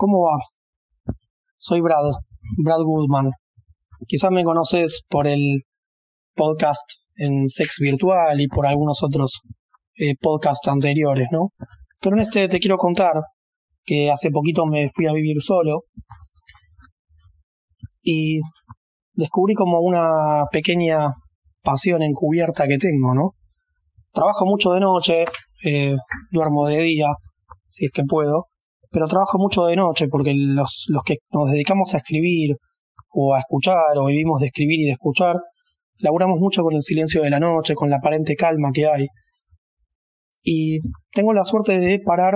¿Cómo 0.00 0.22
va? 0.22 1.14
Soy 1.58 1.82
Brad, 1.82 2.10
Brad 2.64 2.80
Goodman. 2.80 3.32
Quizás 4.06 4.30
me 4.30 4.44
conoces 4.44 5.04
por 5.10 5.26
el 5.26 5.64
podcast 6.34 6.80
en 7.16 7.50
Sex 7.50 7.76
Virtual 7.80 8.40
y 8.40 8.48
por 8.48 8.66
algunos 8.66 9.02
otros 9.02 9.42
eh, 9.96 10.14
podcasts 10.18 10.66
anteriores, 10.68 11.28
¿no? 11.30 11.50
Pero 12.00 12.16
en 12.16 12.22
este 12.22 12.48
te 12.48 12.60
quiero 12.60 12.78
contar 12.78 13.12
que 13.84 14.10
hace 14.10 14.30
poquito 14.30 14.64
me 14.64 14.88
fui 14.88 15.06
a 15.06 15.12
vivir 15.12 15.36
solo 15.42 15.82
y 18.00 18.40
descubrí 19.12 19.52
como 19.52 19.80
una 19.80 20.46
pequeña 20.50 21.12
pasión 21.62 22.02
encubierta 22.02 22.66
que 22.66 22.78
tengo, 22.78 23.14
¿no? 23.14 23.32
Trabajo 24.14 24.46
mucho 24.46 24.70
de 24.70 24.80
noche, 24.80 25.24
eh, 25.62 25.94
duermo 26.30 26.66
de 26.68 26.78
día, 26.78 27.08
si 27.68 27.84
es 27.84 27.92
que 27.92 28.04
puedo, 28.04 28.46
pero 28.90 29.06
trabajo 29.06 29.38
mucho 29.38 29.66
de 29.66 29.76
noche 29.76 30.08
porque 30.08 30.32
los, 30.34 30.86
los 30.88 31.02
que 31.04 31.18
nos 31.32 31.50
dedicamos 31.50 31.94
a 31.94 31.98
escribir 31.98 32.56
o 33.10 33.34
a 33.34 33.40
escuchar 33.40 33.96
o 33.96 34.06
vivimos 34.06 34.40
de 34.40 34.46
escribir 34.46 34.80
y 34.80 34.84
de 34.86 34.92
escuchar, 34.92 35.36
laburamos 35.98 36.38
mucho 36.38 36.62
con 36.62 36.74
el 36.74 36.82
silencio 36.82 37.22
de 37.22 37.30
la 37.30 37.40
noche, 37.40 37.74
con 37.74 37.90
la 37.90 37.96
aparente 37.96 38.34
calma 38.34 38.70
que 38.72 38.86
hay. 38.86 39.06
Y 40.42 40.78
tengo 41.12 41.32
la 41.32 41.44
suerte 41.44 41.78
de 41.78 42.00
parar 42.00 42.34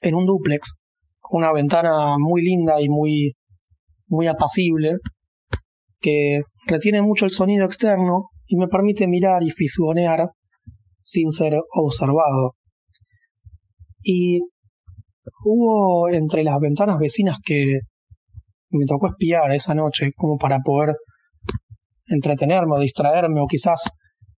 en 0.00 0.14
un 0.14 0.26
duplex, 0.26 0.74
una 1.30 1.52
ventana 1.52 2.16
muy 2.18 2.42
linda 2.42 2.80
y 2.80 2.88
muy, 2.88 3.34
muy 4.06 4.26
apacible, 4.26 4.96
que 6.00 6.40
retiene 6.66 7.02
mucho 7.02 7.24
el 7.24 7.30
sonido 7.30 7.64
externo 7.64 8.30
y 8.46 8.56
me 8.56 8.68
permite 8.68 9.06
mirar 9.06 9.42
y 9.42 9.50
fisgonear 9.50 10.30
sin 11.02 11.30
ser 11.30 11.54
observado. 11.74 12.54
Y 14.02 14.40
hubo 15.44 16.08
entre 16.08 16.44
las 16.44 16.58
ventanas 16.60 16.98
vecinas 16.98 17.38
que 17.44 17.80
me 18.70 18.86
tocó 18.86 19.08
espiar 19.08 19.50
esa 19.52 19.74
noche 19.74 20.12
como 20.16 20.38
para 20.38 20.60
poder 20.60 20.96
entretenerme 22.06 22.76
o 22.76 22.80
distraerme 22.80 23.40
o 23.40 23.46
quizás 23.46 23.90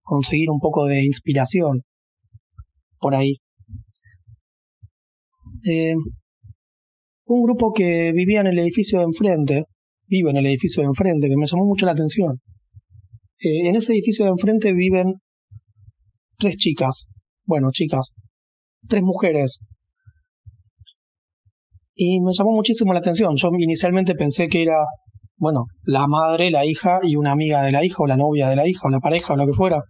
conseguir 0.01 0.49
un 0.49 0.59
poco 0.59 0.85
de 0.85 1.03
inspiración 1.03 1.83
por 2.99 3.15
ahí. 3.15 3.37
Eh, 5.65 5.95
un 7.25 7.43
grupo 7.43 7.71
que 7.71 8.11
vivía 8.13 8.41
en 8.41 8.47
el 8.47 8.59
edificio 8.59 8.99
de 8.99 9.05
enfrente, 9.05 9.65
vive 10.07 10.31
en 10.31 10.37
el 10.37 10.45
edificio 10.45 10.81
de 10.81 10.87
enfrente, 10.87 11.27
que 11.27 11.37
me 11.37 11.45
llamó 11.45 11.65
mucho 11.65 11.85
la 11.85 11.93
atención. 11.93 12.41
Eh, 13.39 13.67
en 13.67 13.75
ese 13.75 13.93
edificio 13.93 14.25
de 14.25 14.31
enfrente 14.31 14.73
viven 14.73 15.15
tres 16.37 16.57
chicas, 16.57 17.07
bueno, 17.45 17.71
chicas, 17.71 18.13
tres 18.87 19.03
mujeres. 19.03 19.59
Y 21.95 22.21
me 22.21 22.31
llamó 22.33 22.51
muchísimo 22.51 22.93
la 22.93 22.99
atención. 22.99 23.35
Yo 23.35 23.49
inicialmente 23.57 24.15
pensé 24.15 24.47
que 24.47 24.63
era, 24.63 24.77
bueno, 25.37 25.65
la 25.83 26.07
madre, 26.07 26.51
la 26.51 26.65
hija 26.65 26.99
y 27.03 27.15
una 27.15 27.31
amiga 27.31 27.61
de 27.63 27.71
la 27.71 27.83
hija, 27.85 27.97
o 27.99 28.07
la 28.07 28.17
novia 28.17 28.49
de 28.49 28.55
la 28.55 28.67
hija, 28.67 28.81
o 28.87 28.89
la 28.89 28.99
pareja, 28.99 29.33
o 29.33 29.37
lo 29.37 29.45
que 29.45 29.53
fuera. 29.53 29.81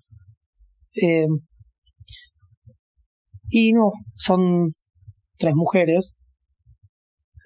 Eh, 1.01 1.27
y 3.49 3.71
no, 3.73 3.91
son 4.15 4.73
tres 5.37 5.53
mujeres, 5.55 6.13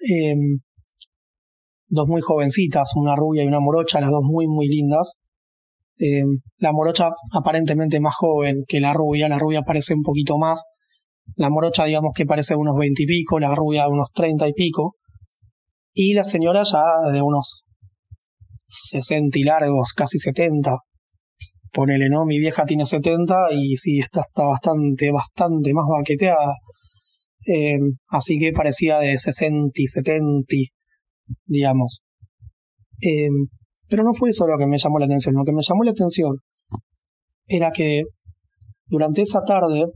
eh, 0.08 0.34
dos 1.88 2.06
muy 2.08 2.20
jovencitas, 2.20 2.92
una 2.96 3.14
rubia 3.16 3.44
y 3.44 3.46
una 3.46 3.60
morocha, 3.60 4.00
las 4.00 4.10
dos 4.10 4.22
muy, 4.22 4.46
muy 4.46 4.68
lindas. 4.68 5.14
Eh, 5.98 6.22
la 6.58 6.72
morocha 6.72 7.10
aparentemente 7.32 8.00
más 8.00 8.14
joven 8.14 8.64
que 8.68 8.80
la 8.80 8.92
rubia, 8.92 9.28
la 9.28 9.38
rubia 9.38 9.62
parece 9.62 9.94
un 9.94 10.02
poquito 10.02 10.38
más, 10.38 10.62
la 11.36 11.50
morocha 11.50 11.84
digamos 11.84 12.12
que 12.14 12.26
parece 12.26 12.54
de 12.54 12.60
unos 12.60 12.76
veinte 12.76 13.04
y 13.04 13.06
pico, 13.06 13.38
la 13.38 13.54
rubia 13.54 13.82
de 13.84 13.90
unos 13.90 14.10
treinta 14.12 14.48
y 14.48 14.52
pico, 14.52 14.96
y 15.92 16.14
la 16.14 16.24
señora 16.24 16.62
ya 16.64 17.10
de 17.10 17.22
unos 17.22 17.64
sesenta 18.68 19.38
y 19.38 19.44
largos, 19.44 19.92
casi 19.94 20.18
setenta. 20.18 20.78
Ponele, 21.70 22.08
¿no? 22.08 22.24
Mi 22.24 22.38
vieja 22.38 22.64
tiene 22.64 22.86
setenta 22.86 23.52
y 23.52 23.76
sí, 23.76 23.98
está, 23.98 24.22
está 24.22 24.44
bastante, 24.44 25.12
bastante 25.12 25.74
más 25.74 25.84
baqueteada. 25.86 26.54
Eh, 27.46 27.78
así 28.08 28.38
que 28.38 28.52
parecía 28.52 28.98
de 28.98 29.18
sesenta 29.18 29.80
y 29.80 29.86
setenta, 29.86 30.56
digamos. 31.44 32.02
Eh, 33.00 33.28
pero 33.88 34.02
no 34.02 34.14
fue 34.14 34.30
eso 34.30 34.46
lo 34.46 34.56
que 34.58 34.66
me 34.66 34.78
llamó 34.78 34.98
la 34.98 35.04
atención. 35.04 35.34
Lo 35.34 35.44
que 35.44 35.52
me 35.52 35.62
llamó 35.62 35.84
la 35.84 35.90
atención 35.90 36.36
era 37.46 37.70
que 37.70 38.04
durante 38.86 39.22
esa 39.22 39.42
tarde 39.42 39.86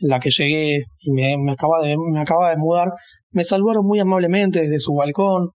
en 0.00 0.08
la 0.08 0.20
que 0.20 0.30
llegué 0.30 0.84
y 1.00 1.12
me, 1.12 1.36
me, 1.38 1.52
acaba, 1.52 1.80
de, 1.82 1.96
me 1.96 2.20
acaba 2.20 2.50
de 2.50 2.56
mudar, 2.56 2.88
me 3.30 3.44
saludaron 3.44 3.84
muy 3.86 3.98
amablemente 3.98 4.62
desde 4.62 4.80
su 4.80 4.94
balcón. 4.94 5.50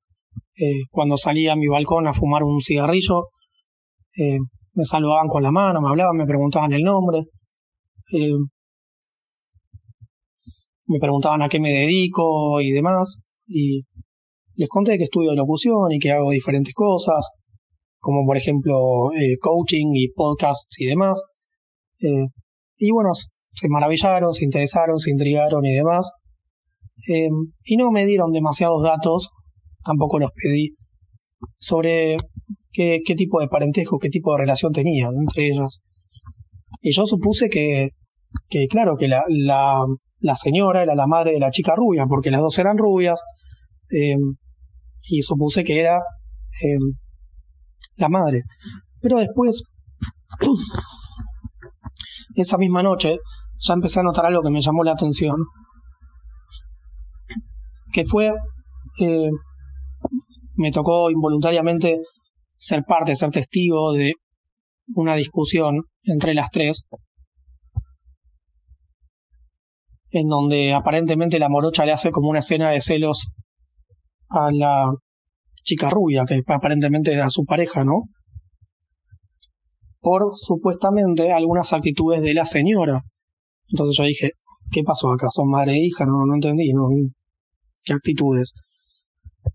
Eh, 0.55 0.83
cuando 0.89 1.17
salí 1.17 1.47
a 1.47 1.55
mi 1.55 1.67
balcón 1.67 2.07
a 2.07 2.13
fumar 2.13 2.43
un 2.43 2.61
cigarrillo, 2.61 3.29
eh, 4.17 4.37
me 4.73 4.85
saludaban 4.85 5.27
con 5.27 5.43
la 5.43 5.51
mano, 5.51 5.81
me 5.81 5.89
hablaban, 5.89 6.17
me 6.17 6.25
preguntaban 6.25 6.73
el 6.73 6.81
nombre. 6.81 7.19
Eh, 8.13 8.35
me 10.85 10.99
preguntaban 10.99 11.41
a 11.41 11.49
qué 11.49 11.59
me 11.59 11.71
dedico 11.71 12.59
y 12.61 12.71
demás. 12.71 13.19
Y 13.47 13.83
les 14.55 14.69
conté 14.69 14.97
que 14.97 15.05
estudio 15.05 15.33
locución 15.33 15.91
y 15.91 15.99
que 15.99 16.11
hago 16.11 16.31
diferentes 16.31 16.73
cosas, 16.73 17.27
como 17.99 18.25
por 18.25 18.37
ejemplo 18.37 18.75
coaching 19.41 19.91
y 19.93 20.09
podcasts 20.09 20.79
y 20.79 20.85
demás. 20.85 21.21
Y 22.77 22.91
bueno, 22.91 23.11
se 23.51 23.67
maravillaron, 23.69 24.33
se 24.33 24.45
interesaron, 24.45 24.99
se 24.99 25.11
intrigaron 25.11 25.65
y 25.65 25.73
demás. 25.73 26.11
Eh, 27.07 27.29
y 27.65 27.77
no 27.77 27.91
me 27.91 28.05
dieron 28.05 28.31
demasiados 28.31 28.83
datos, 28.83 29.31
tampoco 29.83 30.19
los 30.19 30.31
pedí, 30.31 30.75
sobre 31.59 32.17
qué, 32.71 32.99
qué 33.05 33.15
tipo 33.15 33.39
de 33.41 33.47
parentesco, 33.47 33.97
qué 33.99 34.09
tipo 34.09 34.31
de 34.33 34.39
relación 34.39 34.71
tenían 34.71 35.13
entre 35.15 35.47
ellas. 35.47 35.81
Y 36.81 36.93
yo 36.93 37.05
supuse 37.05 37.49
que, 37.49 37.89
que 38.49 38.67
claro, 38.67 38.95
que 38.97 39.07
la, 39.07 39.23
la, 39.27 39.85
la 40.19 40.35
señora 40.35 40.83
era 40.83 40.95
la 40.95 41.07
madre 41.07 41.33
de 41.33 41.39
la 41.39 41.51
chica 41.51 41.75
rubia, 41.75 42.05
porque 42.07 42.31
las 42.31 42.41
dos 42.41 42.57
eran 42.59 42.77
rubias, 42.77 43.21
eh, 43.91 44.15
y 45.03 45.21
supuse 45.21 45.63
que 45.63 45.79
era 45.79 45.97
eh, 45.97 46.77
la 47.97 48.09
madre. 48.09 48.43
Pero 49.01 49.17
después, 49.17 49.63
esa 52.35 52.57
misma 52.57 52.83
noche, 52.83 53.17
ya 53.61 53.73
empecé 53.73 53.99
a 53.99 54.03
notar 54.03 54.25
algo 54.25 54.41
que 54.41 54.49
me 54.49 54.61
llamó 54.61 54.83
la 54.83 54.93
atención, 54.93 55.37
que 57.91 58.05
fue, 58.05 58.31
eh, 58.99 59.29
me 60.55 60.71
tocó 60.71 61.09
involuntariamente 61.09 61.99
ser 62.57 62.83
parte, 62.83 63.15
ser 63.15 63.31
testigo 63.31 63.93
de 63.93 64.13
una 64.95 65.15
discusión 65.15 65.83
entre 66.03 66.33
las 66.33 66.49
tres, 66.51 66.83
en 70.09 70.27
donde 70.27 70.73
aparentemente 70.73 71.39
la 71.39 71.49
morocha 71.49 71.85
le 71.85 71.93
hace 71.93 72.11
como 72.11 72.29
una 72.29 72.39
escena 72.39 72.69
de 72.71 72.81
celos 72.81 73.27
a 74.29 74.51
la 74.51 74.91
chica 75.63 75.89
rubia, 75.89 76.25
que 76.27 76.41
aparentemente 76.47 77.13
era 77.13 77.29
su 77.29 77.45
pareja, 77.45 77.83
¿no? 77.83 78.03
Por 79.99 80.31
supuestamente 80.35 81.31
algunas 81.31 81.73
actitudes 81.73 82.21
de 82.21 82.33
la 82.33 82.45
señora. 82.45 83.03
Entonces 83.71 83.95
yo 83.97 84.03
dije, 84.03 84.31
¿qué 84.71 84.83
pasó 84.83 85.11
acá? 85.11 85.27
¿Son 85.29 85.49
madre 85.49 85.73
e 85.73 85.85
hija? 85.85 86.05
No, 86.05 86.25
no 86.25 86.35
entendí, 86.35 86.71
¿no? 86.73 86.87
¿Qué 87.83 87.93
actitudes? 87.93 88.53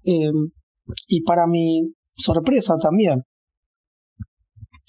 Eh, 0.04 0.30
y 1.06 1.22
para 1.22 1.46
mi 1.46 1.92
sorpresa 2.16 2.76
también, 2.80 3.22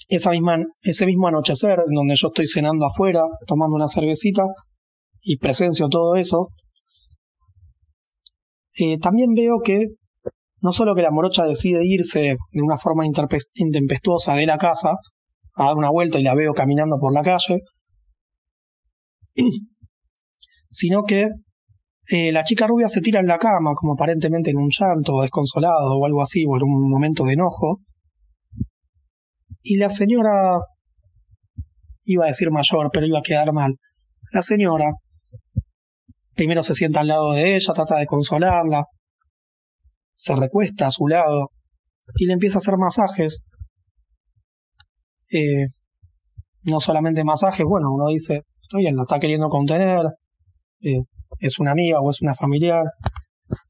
esa 0.08 0.30
misma, 0.30 0.58
ese 0.82 1.06
mismo 1.06 1.28
anochecer, 1.28 1.78
en 1.86 1.94
donde 1.94 2.14
yo 2.16 2.28
estoy 2.28 2.46
cenando 2.46 2.86
afuera, 2.86 3.24
tomando 3.46 3.76
una 3.76 3.88
cervecita, 3.88 4.44
y 5.20 5.36
presencio 5.36 5.88
todo 5.88 6.16
eso, 6.16 6.48
eh, 8.78 8.98
también 8.98 9.34
veo 9.34 9.58
que 9.62 9.86
no 10.60 10.72
solo 10.72 10.94
que 10.94 11.02
la 11.02 11.10
morocha 11.10 11.44
decide 11.44 11.80
irse 11.84 12.36
de 12.52 12.62
una 12.62 12.78
forma 12.78 13.04
intempestuosa 13.54 14.34
de 14.34 14.46
la 14.46 14.58
casa 14.58 14.92
a 15.54 15.64
dar 15.64 15.76
una 15.76 15.90
vuelta 15.90 16.18
y 16.18 16.22
la 16.22 16.34
veo 16.34 16.54
caminando 16.54 16.96
por 16.98 17.12
la 17.12 17.22
calle, 17.22 17.60
sino 20.70 21.04
que 21.04 21.28
eh, 22.10 22.32
la 22.32 22.44
chica 22.44 22.66
rubia 22.66 22.88
se 22.88 23.00
tira 23.00 23.20
en 23.20 23.26
la 23.26 23.38
cama, 23.38 23.74
como 23.74 23.94
aparentemente 23.94 24.50
en 24.50 24.58
un 24.58 24.70
llanto, 24.70 25.20
desconsolado 25.22 25.98
o 25.98 26.06
algo 26.06 26.22
así, 26.22 26.44
o 26.46 26.56
en 26.56 26.62
un 26.62 26.90
momento 26.90 27.24
de 27.24 27.34
enojo. 27.34 27.80
Y 29.62 29.76
la 29.76 29.90
señora, 29.90 30.60
iba 32.04 32.24
a 32.24 32.28
decir 32.28 32.50
mayor, 32.50 32.90
pero 32.92 33.06
iba 33.06 33.18
a 33.18 33.22
quedar 33.22 33.52
mal. 33.52 33.76
La 34.32 34.42
señora 34.42 34.92
primero 36.38 36.62
se 36.62 36.74
sienta 36.74 37.00
al 37.00 37.08
lado 37.08 37.32
de 37.32 37.56
ella, 37.56 37.74
trata 37.74 37.96
de 37.96 38.06
consolarla, 38.06 38.84
se 40.14 40.36
recuesta 40.36 40.86
a 40.86 40.90
su 40.92 41.08
lado 41.08 41.50
y 42.14 42.26
le 42.26 42.34
empieza 42.34 42.58
a 42.58 42.58
hacer 42.58 42.76
masajes. 42.78 43.40
Eh, 45.30 45.66
no 46.62 46.78
solamente 46.78 47.24
masajes, 47.24 47.66
bueno, 47.66 47.88
uno 47.92 48.08
dice, 48.08 48.42
bien, 48.76 48.96
lo 48.96 49.02
está 49.02 49.18
queriendo 49.18 49.48
contener, 49.48 50.02
eh, 50.80 51.02
es 51.40 51.58
una 51.58 51.72
amiga 51.72 52.00
o 52.00 52.10
es 52.10 52.20
una 52.22 52.34
familiar, 52.34 52.84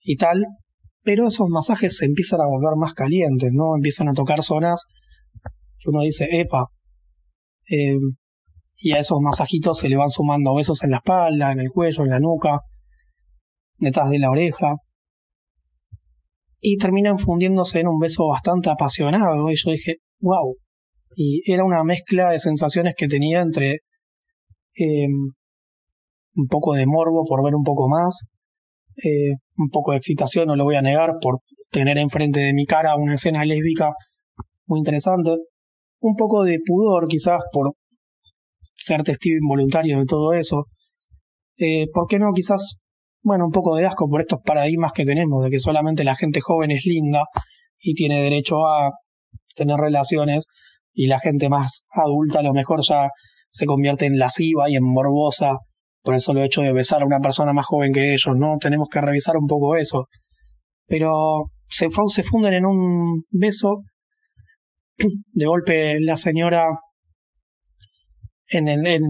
y 0.00 0.16
tal, 0.16 0.44
pero 1.02 1.28
esos 1.28 1.48
masajes 1.48 1.96
se 1.96 2.06
empiezan 2.06 2.40
a 2.40 2.46
volver 2.46 2.76
más 2.76 2.94
calientes, 2.94 3.50
¿no? 3.52 3.76
Empiezan 3.76 4.08
a 4.08 4.12
tocar 4.12 4.42
zonas 4.42 4.84
que 5.78 5.90
uno 5.90 6.00
dice, 6.02 6.28
epa, 6.30 6.66
eh, 7.70 7.98
y 8.76 8.92
a 8.92 8.98
esos 8.98 9.18
masajitos 9.20 9.78
se 9.78 9.88
le 9.88 9.96
van 9.96 10.10
sumando 10.10 10.54
besos 10.54 10.82
en 10.82 10.90
la 10.90 10.98
espalda, 10.98 11.52
en 11.52 11.60
el 11.60 11.70
cuello, 11.70 12.04
en 12.04 12.10
la 12.10 12.20
nuca, 12.20 12.60
detrás 13.78 14.10
de 14.10 14.18
la 14.18 14.30
oreja, 14.30 14.76
y 16.60 16.76
terminan 16.76 17.18
fundiéndose 17.18 17.80
en 17.80 17.88
un 17.88 17.98
beso 17.98 18.26
bastante 18.26 18.70
apasionado, 18.70 19.50
y 19.50 19.56
yo 19.56 19.70
dije, 19.70 19.96
wow, 20.20 20.56
y 21.14 21.42
era 21.50 21.64
una 21.64 21.84
mezcla 21.84 22.30
de 22.30 22.38
sensaciones 22.38 22.94
que 22.96 23.08
tenía 23.08 23.40
entre 23.40 23.80
eh, 24.78 25.08
un 26.34 26.46
poco 26.48 26.74
de 26.74 26.86
morbo 26.86 27.24
por 27.24 27.42
ver 27.44 27.54
un 27.54 27.64
poco 27.64 27.88
más, 27.88 28.24
eh, 29.02 29.34
un 29.56 29.68
poco 29.70 29.92
de 29.92 29.98
excitación, 29.98 30.46
no 30.46 30.56
lo 30.56 30.64
voy 30.64 30.76
a 30.76 30.82
negar, 30.82 31.14
por 31.20 31.40
tener 31.70 31.98
enfrente 31.98 32.40
de 32.40 32.52
mi 32.52 32.64
cara 32.64 32.96
una 32.96 33.14
escena 33.14 33.44
lésbica 33.44 33.92
muy 34.66 34.78
interesante, 34.78 35.30
un 36.00 36.14
poco 36.14 36.44
de 36.44 36.58
pudor 36.64 37.08
quizás 37.08 37.40
por 37.52 37.72
ser 38.74 39.02
testigo 39.02 39.36
involuntario 39.36 39.98
de 39.98 40.04
todo 40.06 40.32
eso, 40.32 40.66
eh, 41.56 41.86
¿por 41.92 42.06
qué 42.06 42.18
no 42.18 42.32
quizás, 42.34 42.78
bueno, 43.22 43.46
un 43.46 43.50
poco 43.50 43.74
de 43.76 43.86
asco 43.86 44.08
por 44.08 44.20
estos 44.20 44.40
paradigmas 44.44 44.92
que 44.92 45.04
tenemos, 45.04 45.42
de 45.44 45.50
que 45.50 45.58
solamente 45.58 46.04
la 46.04 46.14
gente 46.14 46.40
joven 46.40 46.70
es 46.70 46.84
linda 46.86 47.24
y 47.80 47.94
tiene 47.94 48.22
derecho 48.22 48.66
a 48.66 48.92
tener 49.56 49.76
relaciones 49.76 50.46
y 50.92 51.06
la 51.06 51.18
gente 51.18 51.48
más 51.48 51.84
adulta 51.90 52.40
a 52.40 52.42
lo 52.42 52.52
mejor 52.52 52.80
ya 52.82 53.10
se 53.50 53.66
convierte 53.66 54.06
en 54.06 54.18
lasciva 54.18 54.68
y 54.68 54.76
en 54.76 54.84
morbosa 54.84 55.58
por 56.02 56.14
el 56.14 56.20
solo 56.20 56.42
hecho 56.42 56.62
de 56.62 56.72
besar 56.72 57.02
a 57.02 57.06
una 57.06 57.20
persona 57.20 57.52
más 57.52 57.66
joven 57.66 57.92
que 57.92 58.12
ellos, 58.12 58.34
¿no? 58.36 58.56
Tenemos 58.58 58.88
que 58.90 59.00
revisar 59.00 59.36
un 59.36 59.46
poco 59.46 59.76
eso. 59.76 60.06
Pero 60.86 61.50
se, 61.68 61.90
funden 61.90 62.54
en 62.54 62.66
un 62.66 63.24
beso. 63.30 63.82
De 64.96 65.46
golpe 65.46 66.00
la 66.00 66.16
señora, 66.16 66.66
en, 68.48 68.68
en, 68.68 69.02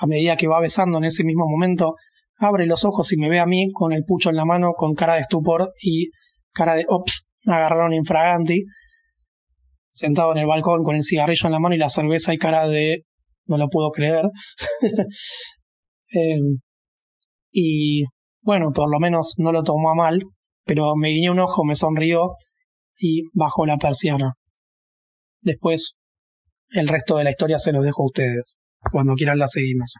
a 0.00 0.06
medida 0.06 0.36
que 0.36 0.48
va 0.48 0.60
besando 0.60 0.98
en 0.98 1.04
ese 1.04 1.24
mismo 1.24 1.48
momento, 1.48 1.94
abre 2.38 2.66
los 2.66 2.84
ojos 2.84 3.12
y 3.12 3.16
me 3.16 3.28
ve 3.28 3.38
a 3.38 3.46
mí 3.46 3.68
con 3.72 3.92
el 3.92 4.04
pucho 4.04 4.30
en 4.30 4.36
la 4.36 4.44
mano, 4.44 4.72
con 4.74 4.94
cara 4.94 5.14
de 5.14 5.20
estupor 5.20 5.72
y 5.80 6.10
cara 6.52 6.74
de, 6.74 6.84
ops, 6.88 7.30
agarraron 7.46 7.94
infraganti, 7.94 8.64
sentado 9.90 10.32
en 10.32 10.38
el 10.38 10.46
balcón 10.46 10.82
con 10.82 10.96
el 10.96 11.02
cigarrillo 11.02 11.46
en 11.46 11.52
la 11.52 11.60
mano 11.60 11.74
y 11.74 11.78
la 11.78 11.88
cerveza 11.88 12.34
y 12.34 12.38
cara 12.38 12.68
de, 12.68 13.04
no 13.46 13.56
lo 13.56 13.68
puedo 13.68 13.90
creer. 13.90 14.24
Eh, 16.14 16.36
y 17.50 18.02
bueno, 18.42 18.70
por 18.74 18.90
lo 18.92 19.00
menos 19.00 19.32
no 19.38 19.50
lo 19.50 19.62
tomó 19.62 19.92
a 19.92 19.94
mal, 19.94 20.20
pero 20.66 20.94
me 20.94 21.08
guiñó 21.08 21.32
un 21.32 21.38
ojo, 21.38 21.64
me 21.64 21.74
sonrió 21.74 22.36
y 22.98 23.22
bajó 23.32 23.64
la 23.64 23.78
persiana. 23.78 24.34
Después, 25.40 25.94
el 26.68 26.88
resto 26.88 27.16
de 27.16 27.24
la 27.24 27.30
historia 27.30 27.58
se 27.58 27.72
los 27.72 27.82
dejo 27.82 28.02
a 28.02 28.06
ustedes. 28.06 28.56
Cuando 28.90 29.14
quieran 29.14 29.38
la 29.38 29.46
seguimos. 29.46 29.94